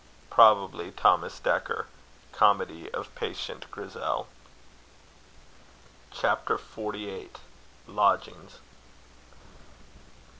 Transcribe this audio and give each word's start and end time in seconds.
Probably 0.31 0.89
THOMAS 0.89 1.41
DEKKER. 1.41 1.85
Comedy 2.31 2.91
of 2.91 3.13
Patient 3.13 3.69
Grissell. 3.69 4.25
CHAPTER 6.11 6.57
I. 6.75 7.29
LODGINGS. 7.85 8.57